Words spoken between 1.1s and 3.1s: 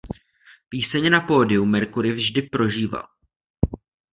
na pódiu Mercury vždy prožíval.